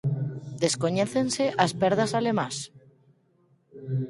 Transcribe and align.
Descoñécense 0.63 1.45
as 1.65 1.71
perdas 1.81 2.11
alemás. 2.19 2.55